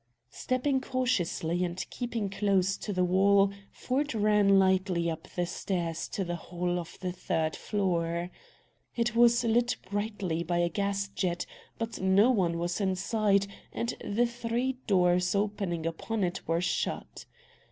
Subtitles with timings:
[0.31, 6.23] Stepping cautiously, and keeping close to the wall, Ford ran lightly up the stairs to
[6.23, 8.31] the hall of the third floor.
[8.95, 11.45] It was lit brightly by a gas jet,
[11.77, 17.27] but no one was in sight, and the three doors opening upon it were shut.